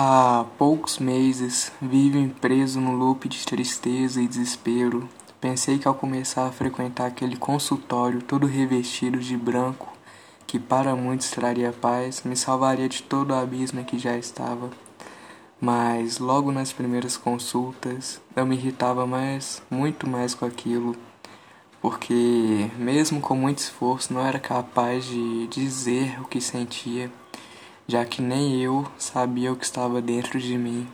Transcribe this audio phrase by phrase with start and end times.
[0.00, 5.08] Há poucos meses vivo preso no loop de tristeza e desespero.
[5.40, 9.92] Pensei que ao começar a frequentar aquele consultório todo revestido de branco,
[10.46, 14.70] que para muitos traria paz, me salvaria de todo o abismo em que já estava.
[15.60, 20.94] Mas logo nas primeiras consultas eu me irritava mais, muito mais com aquilo,
[21.82, 27.10] porque mesmo com muito esforço não era capaz de dizer o que sentia
[27.90, 30.86] já que nem eu sabia o que estava dentro de mim.